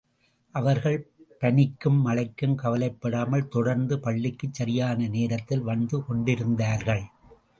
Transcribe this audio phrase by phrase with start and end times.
[0.55, 1.09] அவர்கள்
[1.41, 7.03] பனிக்கும் மழைக்கும் கவலைப்படாமல் தொடர்ந்து பள்ளிக்குச் சரியான நேரத்தில் வந்து கொண்டிருந்தார்கள்.